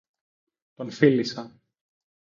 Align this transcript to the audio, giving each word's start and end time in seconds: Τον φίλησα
Τον 0.75 0.89
φίλησα 0.91 1.61